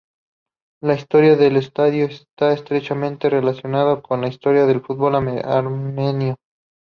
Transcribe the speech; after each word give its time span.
La 0.81 0.95
historia 0.95 1.35
del 1.35 1.57
estadio 1.57 2.05
está 2.07 2.53
estrechamente 2.53 3.29
relacionado 3.29 4.01
con 4.01 4.21
la 4.21 4.29
historia 4.29 4.65
del 4.65 4.81
fútbol 4.81 5.13
armenio. 5.15 6.37